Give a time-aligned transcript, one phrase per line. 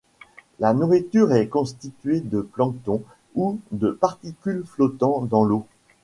[0.59, 3.03] La nourriture est constituée de plancton
[3.35, 5.67] ou de particules flottant dans l'eau.